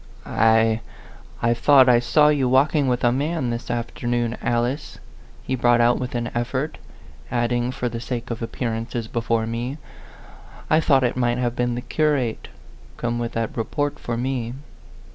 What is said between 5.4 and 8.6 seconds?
he brought out with an effort; adding, for the sake of ap